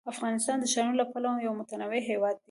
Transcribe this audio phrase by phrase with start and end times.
[0.13, 2.39] افغانستان د ښارونو له پلوه یو متنوع هېواد دی.